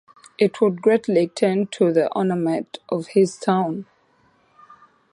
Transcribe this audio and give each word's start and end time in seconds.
It 0.39 0.59
would 0.61 0.81
greatly 0.81 1.27
tend 1.27 1.71
to 1.73 1.93
the 1.93 2.11
ornament 2.13 2.79
of 2.89 3.09
this 3.13 3.37
town. 3.37 3.85